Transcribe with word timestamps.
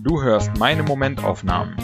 Du 0.00 0.22
hörst 0.22 0.56
meine 0.58 0.82
Momentaufnahmen. 0.82 1.76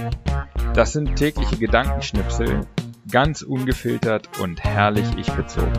Das 0.74 0.92
sind 0.92 1.16
tägliche 1.16 1.56
Gedankenschnipsel, 1.56 2.66
ganz 3.10 3.40
ungefiltert 3.42 4.28
und 4.40 4.62
herrlich 4.62 5.06
ich 5.16 5.32
bezogen. 5.32 5.72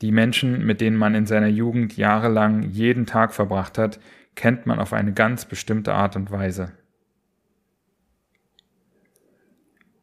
Die 0.00 0.10
Menschen, 0.10 0.64
mit 0.66 0.80
denen 0.80 0.96
man 0.96 1.14
in 1.14 1.26
seiner 1.26 1.46
Jugend 1.46 1.96
jahrelang 1.96 2.62
jeden 2.62 3.06
Tag 3.06 3.32
verbracht 3.32 3.78
hat, 3.78 4.00
kennt 4.34 4.66
man 4.66 4.80
auf 4.80 4.92
eine 4.92 5.12
ganz 5.12 5.44
bestimmte 5.44 5.94
Art 5.94 6.16
und 6.16 6.30
Weise. 6.30 6.72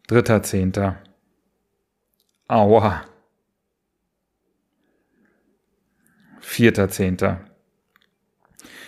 Dritter 0.07 0.43
Zehnter. 0.43 0.97
Aua. 2.47 3.03
Vierter 6.39 6.89
Zehnter. 6.89 7.45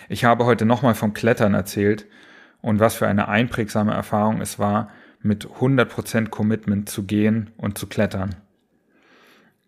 Ich 0.08 0.24
habe 0.24 0.44
heute 0.44 0.66
nochmal 0.66 0.94
vom 0.94 1.14
Klettern 1.14 1.54
erzählt 1.54 2.06
und 2.60 2.78
was 2.78 2.94
für 2.94 3.06
eine 3.06 3.28
einprägsame 3.28 3.94
Erfahrung 3.94 4.40
es 4.40 4.58
war, 4.58 4.90
mit 5.24 5.46
100% 5.46 6.28
Commitment 6.28 6.88
zu 6.88 7.04
gehen 7.04 7.50
und 7.56 7.78
zu 7.78 7.86
klettern. 7.86 8.36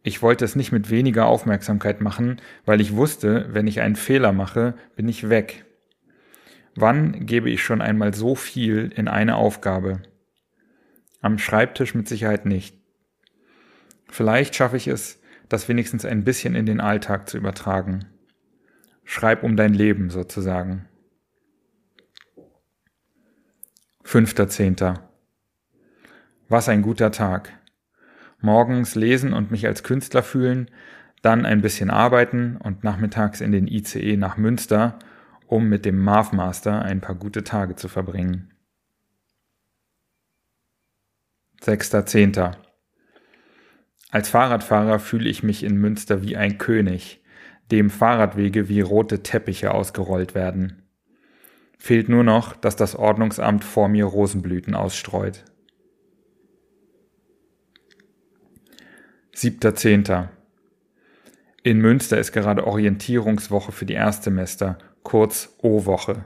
Ich 0.02 0.22
wollte 0.22 0.44
es 0.44 0.54
nicht 0.54 0.70
mit 0.70 0.90
weniger 0.90 1.26
Aufmerksamkeit 1.26 2.00
machen, 2.00 2.40
weil 2.64 2.80
ich 2.80 2.94
wusste, 2.94 3.48
wenn 3.50 3.66
ich 3.66 3.80
einen 3.80 3.96
Fehler 3.96 4.32
mache, 4.32 4.74
bin 4.94 5.08
ich 5.08 5.28
weg. 5.28 5.64
Wann 6.76 7.26
gebe 7.26 7.50
ich 7.50 7.64
schon 7.64 7.80
einmal 7.80 8.14
so 8.14 8.34
viel 8.34 8.92
in 8.94 9.08
eine 9.08 9.36
Aufgabe? 9.36 10.02
Am 11.22 11.38
Schreibtisch 11.38 11.94
mit 11.94 12.06
Sicherheit 12.06 12.46
nicht. 12.46 12.76
Vielleicht 14.08 14.54
schaffe 14.54 14.76
ich 14.76 14.86
es, 14.86 15.20
das 15.48 15.68
wenigstens 15.68 16.04
ein 16.04 16.22
bisschen 16.22 16.54
in 16.54 16.66
den 16.66 16.80
Alltag 16.80 17.28
zu 17.28 17.36
übertragen. 17.36 18.04
Schreib 19.04 19.42
um 19.42 19.56
dein 19.56 19.74
Leben 19.74 20.10
sozusagen. 20.10 20.86
Fünfter 24.02 24.48
Zehnter. 24.48 25.10
Was 26.48 26.68
ein 26.68 26.82
guter 26.82 27.10
Tag. 27.10 27.52
Morgens 28.40 28.94
lesen 28.94 29.32
und 29.32 29.50
mich 29.50 29.66
als 29.66 29.82
Künstler 29.82 30.22
fühlen, 30.22 30.70
dann 31.20 31.44
ein 31.44 31.60
bisschen 31.60 31.90
arbeiten 31.90 32.56
und 32.56 32.84
nachmittags 32.84 33.40
in 33.40 33.50
den 33.50 33.66
ICE 33.66 34.16
nach 34.16 34.36
Münster, 34.36 34.98
um 35.48 35.68
mit 35.68 35.84
dem 35.84 35.98
Marv 35.98 36.32
Master 36.32 36.82
ein 36.82 37.00
paar 37.00 37.16
gute 37.16 37.42
Tage 37.42 37.74
zu 37.74 37.88
verbringen. 37.88 38.52
6.10. 41.62 42.52
Als 44.10 44.28
Fahrradfahrer 44.28 45.00
fühle 45.00 45.28
ich 45.28 45.42
mich 45.42 45.64
in 45.64 45.76
Münster 45.78 46.22
wie 46.22 46.36
ein 46.36 46.58
König, 46.58 47.24
dem 47.72 47.90
Fahrradwege 47.90 48.68
wie 48.68 48.82
rote 48.82 49.24
Teppiche 49.24 49.72
ausgerollt 49.74 50.36
werden. 50.36 50.82
Fehlt 51.76 52.08
nur 52.08 52.22
noch, 52.22 52.54
dass 52.54 52.76
das 52.76 52.94
Ordnungsamt 52.94 53.64
vor 53.64 53.88
mir 53.88 54.04
Rosenblüten 54.04 54.76
ausstreut. 54.76 55.44
7.10. 59.36 60.28
In 61.62 61.78
Münster 61.82 62.16
ist 62.16 62.32
gerade 62.32 62.66
Orientierungswoche 62.66 63.70
für 63.70 63.84
die 63.84 63.92
Erstsemester, 63.92 64.78
kurz 65.02 65.54
O-Woche. 65.58 66.24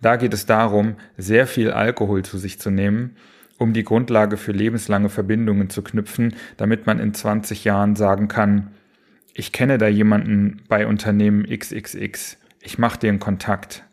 Da 0.00 0.14
geht 0.14 0.32
es 0.32 0.46
darum, 0.46 0.94
sehr 1.16 1.48
viel 1.48 1.72
Alkohol 1.72 2.24
zu 2.24 2.38
sich 2.38 2.60
zu 2.60 2.70
nehmen, 2.70 3.16
um 3.58 3.72
die 3.72 3.82
Grundlage 3.82 4.36
für 4.36 4.52
lebenslange 4.52 5.08
Verbindungen 5.08 5.68
zu 5.68 5.82
knüpfen, 5.82 6.36
damit 6.58 6.86
man 6.86 7.00
in 7.00 7.12
20 7.12 7.64
Jahren 7.64 7.96
sagen 7.96 8.28
kann, 8.28 8.70
ich 9.34 9.50
kenne 9.50 9.78
da 9.78 9.88
jemanden 9.88 10.62
bei 10.68 10.86
Unternehmen 10.86 11.44
XXX, 11.44 12.36
ich 12.60 12.78
mache 12.78 13.00
dir 13.00 13.08
einen 13.08 13.18
Kontakt. 13.18 13.84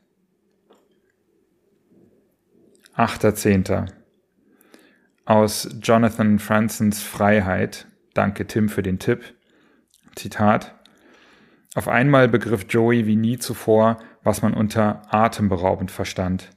8.10. 2.95 3.87
Aus 5.25 5.67
Jonathan 5.81 6.37
Fransons 6.37 7.01
Freiheit 7.01 7.87
Danke 8.19 8.47
Tim 8.47 8.67
für 8.67 8.83
den 8.83 8.99
Tipp. 8.99 9.33
Zitat. 10.13 10.75
Auf 11.73 11.87
einmal 11.87 12.27
begriff 12.27 12.65
Joey 12.67 13.07
wie 13.07 13.15
nie 13.15 13.37
zuvor, 13.37 13.97
was 14.23 14.41
man 14.41 14.53
unter 14.53 15.03
atemberaubend 15.07 15.89
verstand. 15.89 16.49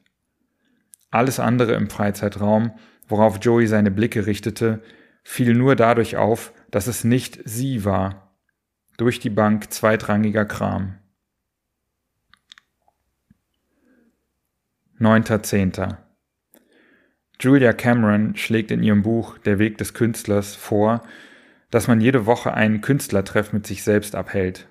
Alles 1.12 1.38
andere 1.38 1.74
im 1.74 1.88
Freizeitraum, 1.88 2.72
worauf 3.06 3.38
Joey 3.40 3.68
seine 3.68 3.92
Blicke 3.92 4.26
richtete, 4.26 4.82
fiel 5.22 5.54
nur 5.54 5.76
dadurch 5.76 6.16
auf, 6.16 6.52
dass 6.72 6.88
es 6.88 7.04
nicht 7.04 7.38
sie 7.44 7.84
war. 7.84 8.36
Durch 8.96 9.20
die 9.20 9.30
Bank 9.30 9.72
zweitrangiger 9.72 10.44
Kram. 10.44 10.98
9.10. 14.98 15.96
Julia 17.38 17.72
Cameron 17.72 18.34
schlägt 18.34 18.72
in 18.72 18.82
ihrem 18.82 19.02
Buch 19.02 19.38
Der 19.38 19.60
Weg 19.60 19.78
des 19.78 19.94
Künstlers 19.94 20.56
vor, 20.56 21.04
dass 21.72 21.88
man 21.88 22.03
jede 22.03 22.27
Woche 22.27 22.53
einen 22.53 22.83
Künstlertreff 22.83 23.55
mit 23.55 23.66
sich 23.66 23.83
selbst 23.83 24.15
abhält. 24.15 24.69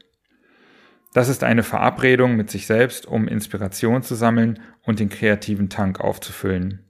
Das 1.14 1.30
ist 1.30 1.44
eine 1.44 1.64
Verabredung 1.64 2.36
mit 2.36 2.52
sich 2.52 2.68
selbst, 2.68 3.08
um 3.08 3.28
Inspiration 3.28 4.04
zu 4.04 4.14
sammeln 4.14 4.62
und 4.84 5.00
den 5.00 5.10
kreativen 5.10 5.68
Tank 5.68 6.00
aufzufüllen. 6.00 6.86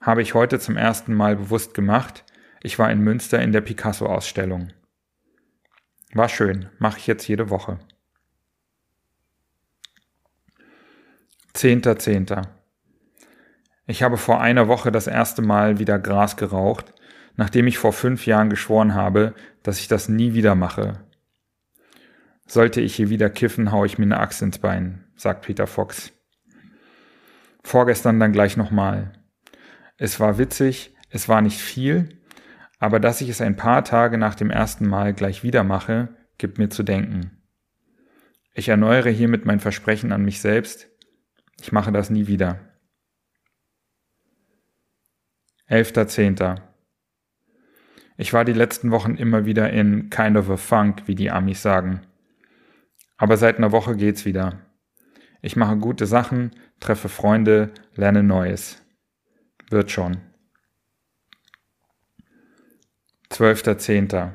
Habe 0.00 0.22
ich 0.22 0.34
heute 0.34 0.58
zum 0.58 0.76
ersten 0.76 1.14
Mal 1.14 1.36
bewusst 1.36 1.72
gemacht. 1.72 2.24
Ich 2.62 2.80
war 2.80 2.90
in 2.90 3.00
Münster 3.00 3.40
in 3.40 3.52
der 3.52 3.60
Picasso-Ausstellung. 3.60 4.72
War 6.12 6.28
schön, 6.28 6.68
mache 6.78 6.98
ich 6.98 7.06
jetzt 7.06 7.28
jede 7.28 7.48
Woche. 7.48 7.78
Zehnter, 11.52 11.96
Zehnter. 11.96 12.56
Ich 13.86 14.02
habe 14.02 14.16
vor 14.16 14.40
einer 14.40 14.66
Woche 14.66 14.90
das 14.90 15.06
erste 15.06 15.42
Mal 15.42 15.78
wieder 15.78 16.00
Gras 16.00 16.36
geraucht 16.36 16.92
nachdem 17.36 17.66
ich 17.66 17.78
vor 17.78 17.92
fünf 17.92 18.26
Jahren 18.26 18.50
geschworen 18.50 18.94
habe, 18.94 19.34
dass 19.62 19.80
ich 19.80 19.88
das 19.88 20.08
nie 20.08 20.34
wieder 20.34 20.54
mache. 20.54 21.04
Sollte 22.46 22.80
ich 22.80 22.94
hier 22.96 23.10
wieder 23.10 23.30
kiffen, 23.30 23.72
hau 23.72 23.84
ich 23.84 23.98
mir 23.98 24.04
eine 24.04 24.20
Axt 24.20 24.42
ins 24.42 24.58
Bein, 24.58 25.04
sagt 25.14 25.42
Peter 25.42 25.66
Fox. 25.66 26.12
Vorgestern 27.62 28.18
dann 28.18 28.32
gleich 28.32 28.56
nochmal. 28.56 29.12
Es 29.96 30.18
war 30.18 30.38
witzig, 30.38 30.96
es 31.10 31.28
war 31.28 31.42
nicht 31.42 31.60
viel, 31.60 32.20
aber 32.78 32.98
dass 32.98 33.20
ich 33.20 33.28
es 33.28 33.40
ein 33.40 33.56
paar 33.56 33.84
Tage 33.84 34.18
nach 34.18 34.34
dem 34.34 34.50
ersten 34.50 34.88
Mal 34.88 35.12
gleich 35.12 35.42
wieder 35.42 35.62
mache, 35.62 36.08
gibt 36.38 36.58
mir 36.58 36.70
zu 36.70 36.82
denken. 36.82 37.42
Ich 38.54 38.68
erneuere 38.68 39.10
hiermit 39.10 39.44
mein 39.44 39.60
Versprechen 39.60 40.12
an 40.12 40.24
mich 40.24 40.40
selbst, 40.40 40.88
ich 41.60 41.72
mache 41.72 41.92
das 41.92 42.10
nie 42.10 42.26
wieder. 42.26 42.58
11.10. 45.68 46.69
Ich 48.20 48.34
war 48.34 48.44
die 48.44 48.52
letzten 48.52 48.90
Wochen 48.90 49.14
immer 49.14 49.46
wieder 49.46 49.70
in 49.70 50.10
kind 50.10 50.36
of 50.36 50.50
a 50.50 50.58
funk, 50.58 51.04
wie 51.06 51.14
die 51.14 51.30
Amis 51.30 51.62
sagen. 51.62 52.02
Aber 53.16 53.38
seit 53.38 53.56
einer 53.56 53.72
Woche 53.72 53.96
geht's 53.96 54.26
wieder. 54.26 54.60
Ich 55.40 55.56
mache 55.56 55.78
gute 55.78 56.04
Sachen, 56.04 56.50
treffe 56.80 57.08
Freunde, 57.08 57.70
lerne 57.94 58.22
Neues. 58.22 58.84
Wird 59.70 59.90
schon. 59.90 60.18
12.10. 63.30 64.32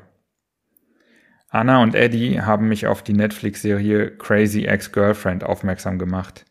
Anna 1.50 1.80
und 1.80 1.94
Eddie 1.94 2.40
haben 2.40 2.66
mich 2.66 2.88
auf 2.88 3.04
die 3.04 3.12
Netflix-Serie 3.12 4.16
Crazy 4.16 4.64
Ex-Girlfriend 4.64 5.44
aufmerksam 5.44 6.00
gemacht. 6.00 6.44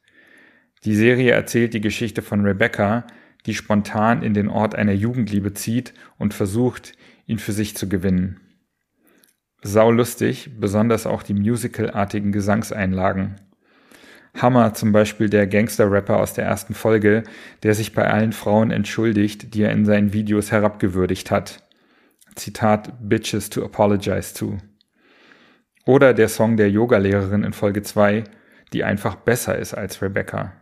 Die 0.86 0.96
Serie 0.96 1.34
erzählt 1.34 1.74
die 1.74 1.82
Geschichte 1.82 2.22
von 2.22 2.46
Rebecca, 2.46 3.06
die 3.46 3.56
spontan 3.56 4.24
in 4.24 4.34
den 4.34 4.48
Ort 4.48 4.74
einer 4.74 4.94
Jugendliebe 4.94 5.54
zieht 5.54 5.94
und 6.18 6.34
versucht, 6.34 6.94
ihn 7.26 7.40
für 7.40 7.52
sich 7.52 7.76
zu 7.76 7.90
gewinnen. 7.90 8.40
Sau 9.62 9.92
lustig, 9.92 10.52
besonders 10.60 11.08
auch 11.08 11.24
die 11.24 11.34
musicalartigen 11.34 12.32
Gesangseinlagen. 12.32 13.42
Hammer 14.36 14.74
zum 14.74 14.92
Beispiel 14.92 15.30
der 15.30 15.48
Gangster-Rapper 15.48 16.18
aus 16.20 16.34
der 16.34 16.46
ersten 16.46 16.74
Folge, 16.74 17.24
der 17.64 17.74
sich 17.74 17.94
bei 17.94 18.06
allen 18.08 18.34
Frauen 18.34 18.70
entschuldigt, 18.70 19.54
die 19.54 19.64
er 19.64 19.72
in 19.72 19.86
seinen 19.86 20.14
Videos 20.14 20.52
herabgewürdigt 20.52 21.32
hat. 21.32 21.64
Zitat 22.36 22.94
Bitches 23.00 23.50
to 23.50 23.64
apologize 23.64 24.34
to. 24.34 24.58
Oder 25.86 26.14
der 26.14 26.28
Song 26.28 26.58
der 26.58 26.70
Yogalehrerin 26.70 27.44
in 27.44 27.54
Folge 27.54 27.82
2, 27.82 28.26
die 28.74 28.84
einfach 28.84 29.16
besser 29.16 29.58
ist 29.58 29.74
als 29.74 30.02
Rebecca. 30.02 30.54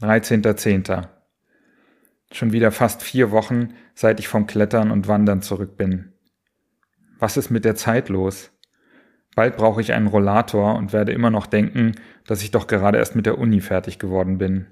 13.10. 0.00 1.19
Schon 2.32 2.52
wieder 2.52 2.70
fast 2.70 3.02
vier 3.02 3.30
Wochen, 3.30 3.74
seit 3.94 4.20
ich 4.20 4.28
vom 4.28 4.46
Klettern 4.46 4.90
und 4.90 5.08
Wandern 5.08 5.42
zurück 5.42 5.76
bin. 5.76 6.12
Was 7.18 7.36
ist 7.36 7.50
mit 7.50 7.64
der 7.64 7.74
Zeit 7.74 8.08
los? 8.08 8.50
Bald 9.34 9.56
brauche 9.56 9.80
ich 9.80 9.92
einen 9.92 10.06
Rollator 10.06 10.76
und 10.76 10.92
werde 10.92 11.12
immer 11.12 11.30
noch 11.30 11.46
denken, 11.46 11.92
dass 12.26 12.42
ich 12.42 12.50
doch 12.50 12.66
gerade 12.66 12.98
erst 12.98 13.16
mit 13.16 13.26
der 13.26 13.38
Uni 13.38 13.60
fertig 13.60 13.98
geworden 13.98 14.38
bin. 14.38 14.66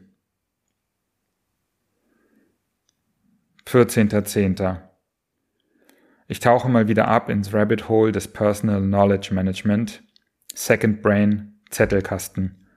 14.10. 3.66 4.80
Ich 6.26 6.40
tauche 6.40 6.68
mal 6.68 6.88
wieder 6.88 7.08
ab 7.08 7.28
ins 7.28 7.52
Rabbit 7.52 7.88
Hole 7.88 8.12
des 8.12 8.28
Personal 8.28 8.80
Knowledge 8.80 9.34
Management, 9.34 10.02
Second 10.54 11.02
Brain, 11.02 11.60
Zettelkasten. 11.70 12.67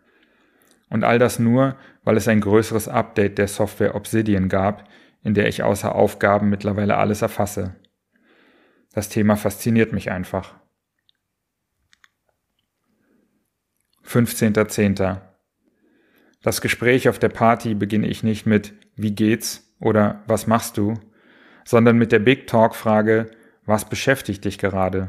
Und 0.92 1.06
all 1.06 1.20
das 1.20 1.40
nur, 1.40 1.78
weil 2.04 2.18
es 2.18 2.28
ein 2.28 2.42
größeres 2.42 2.90
Update 2.90 3.38
der 3.38 3.48
Software 3.48 3.96
Obsidian 3.96 4.50
gab, 4.50 4.90
in 5.24 5.34
der 5.34 5.48
ich 5.48 5.64
außer 5.64 5.96
Aufgaben 5.96 6.50
mittlerweile 6.50 6.98
alles 6.98 7.22
erfasse. 7.22 7.78
Das 8.94 9.08
Thema 9.08 9.38
fasziniert 9.38 9.94
mich 9.94 10.12
einfach. 10.12 10.54
15.10. 14.06 15.22
Das 16.42 16.60
Gespräch 16.60 17.08
auf 17.08 17.20
der 17.20 17.30
Party 17.30 17.74
beginne 17.74 18.08
ich 18.08 18.22
nicht 18.22 18.46
mit 18.46 18.74
Wie 18.98 19.16
geht's 19.16 19.74
oder 19.80 20.22
Was 20.28 20.46
machst 20.46 20.76
du, 20.78 20.96
sondern 21.64 21.98
mit 21.98 22.12
der 22.12 22.20
Big 22.20 22.48
Talk 22.48 22.76
Frage 22.76 23.32
Was 23.66 23.88
beschäftigt 23.88 24.44
dich 24.44 24.58
gerade? 24.58 25.08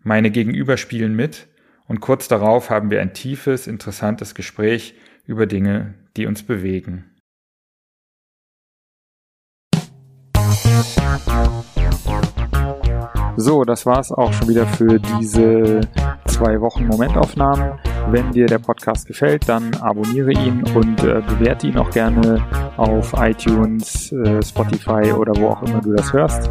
Meine 0.00 0.30
Gegenüber 0.30 0.76
spielen 0.76 1.16
mit 1.16 1.48
und 1.86 2.00
kurz 2.00 2.28
darauf 2.28 2.70
haben 2.70 2.90
wir 2.90 3.00
ein 3.00 3.14
tiefes, 3.14 3.66
interessantes 3.66 4.34
Gespräch 4.34 4.94
über 5.26 5.46
Dinge, 5.46 5.94
die 6.16 6.26
uns 6.26 6.42
bewegen. 6.42 7.12
So, 13.36 13.64
das 13.64 13.86
war's 13.86 14.12
auch 14.12 14.32
schon 14.34 14.48
wieder 14.48 14.66
für 14.66 14.98
diese 14.98 15.80
zwei 16.26 16.60
Wochen 16.60 16.86
Momentaufnahmen. 16.86 17.78
Wenn 18.10 18.30
dir 18.30 18.46
der 18.46 18.58
Podcast 18.58 19.06
gefällt, 19.06 19.48
dann 19.48 19.74
abonniere 19.76 20.32
ihn 20.32 20.62
und 20.74 21.02
äh, 21.02 21.22
bewerte 21.26 21.66
ihn 21.66 21.78
auch 21.78 21.90
gerne 21.90 22.44
auf 22.76 23.14
iTunes, 23.16 24.12
äh, 24.12 24.42
Spotify 24.42 25.12
oder 25.12 25.32
wo 25.36 25.48
auch 25.48 25.62
immer 25.62 25.80
du 25.80 25.92
das 25.92 26.12
hörst. 26.12 26.50